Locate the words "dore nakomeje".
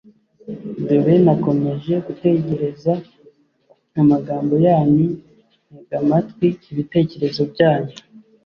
0.87-1.93